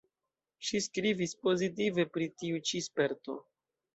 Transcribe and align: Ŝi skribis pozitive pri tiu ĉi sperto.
Ŝi 0.67 0.79
skribis 0.85 1.35
pozitive 1.47 2.07
pri 2.15 2.27
tiu 2.41 2.61
ĉi 2.71 2.81
sperto. 2.89 3.37